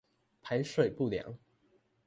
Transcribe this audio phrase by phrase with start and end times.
[0.41, 1.37] 排水不良